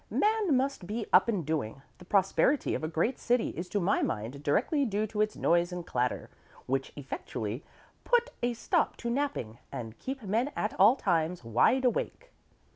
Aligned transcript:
Man 0.09 0.57
must 0.57 0.87
be 0.87 1.05
up 1.13 1.29
and 1.29 1.45
doing. 1.45 1.83
The 1.99 2.05
prosperity 2.05 2.73
of 2.73 2.83
a 2.83 2.87
great 2.87 3.19
city 3.19 3.49
is 3.49 3.69
to 3.69 3.79
my 3.79 4.01
mind 4.01 4.41
directly 4.41 4.83
due 4.83 5.05
to 5.05 5.21
its 5.21 5.37
noise 5.37 5.71
and 5.71 5.85
clatter, 5.85 6.31
which 6.65 6.91
effectually 6.95 7.63
put 8.03 8.31
a 8.41 8.55
stop 8.55 8.97
to 8.97 9.11
napping, 9.11 9.59
and 9.71 9.99
keep 9.99 10.23
men 10.23 10.49
at 10.55 10.73
all 10.79 10.95
times 10.95 11.43
wide 11.43 11.85
awake." 11.85 12.31